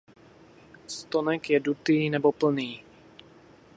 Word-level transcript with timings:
Stonek 0.87 1.47
je 1.49 1.59
dutý 1.59 2.09
nebo 2.09 2.31
plný. 2.31 2.83